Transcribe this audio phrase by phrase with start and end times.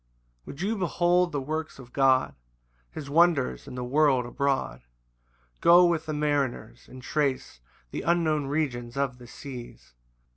[0.45, 2.33] 1 Would you behold the works of God,
[2.89, 4.81] His wonders in the world abroad,
[5.59, 9.93] Go with the mariners, and trace The unknown regions of the seas.